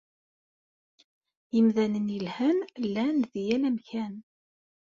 [1.57, 4.13] Imdanen yelhan llan di yal amkan.